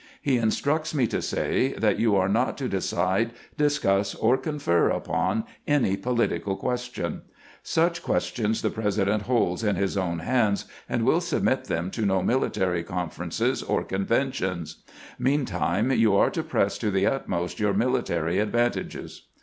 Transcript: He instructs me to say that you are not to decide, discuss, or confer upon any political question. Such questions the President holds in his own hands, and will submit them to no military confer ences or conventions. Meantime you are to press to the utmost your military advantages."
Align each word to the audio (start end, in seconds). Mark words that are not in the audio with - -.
He 0.19 0.39
instructs 0.39 0.95
me 0.95 1.05
to 1.05 1.21
say 1.21 1.73
that 1.73 1.99
you 1.99 2.15
are 2.15 2.27
not 2.27 2.57
to 2.57 2.67
decide, 2.67 3.33
discuss, 3.55 4.15
or 4.15 4.35
confer 4.35 4.89
upon 4.89 5.43
any 5.67 5.95
political 5.95 6.55
question. 6.55 7.21
Such 7.61 8.01
questions 8.01 8.63
the 8.63 8.71
President 8.71 9.21
holds 9.21 9.63
in 9.63 9.75
his 9.75 9.95
own 9.97 10.17
hands, 10.17 10.65
and 10.89 11.05
will 11.05 11.21
submit 11.21 11.65
them 11.65 11.91
to 11.91 12.01
no 12.03 12.23
military 12.23 12.83
confer 12.83 13.25
ences 13.25 13.63
or 13.69 13.83
conventions. 13.83 14.77
Meantime 15.19 15.91
you 15.91 16.15
are 16.15 16.31
to 16.31 16.41
press 16.41 16.79
to 16.79 16.89
the 16.89 17.05
utmost 17.05 17.59
your 17.59 17.75
military 17.75 18.39
advantages." 18.39 19.27